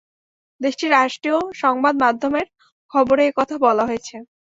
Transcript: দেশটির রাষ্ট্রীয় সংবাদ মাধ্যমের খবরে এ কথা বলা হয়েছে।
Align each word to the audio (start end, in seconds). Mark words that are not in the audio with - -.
দেশটির 0.61 0.93
রাষ্ট্রীয় 0.93 1.39
সংবাদ 1.61 1.93
মাধ্যমের 2.03 2.47
খবরে 2.93 3.23
এ 3.25 3.37
কথা 3.37 3.55
বলা 3.65 3.83
হয়েছে। 3.85 4.15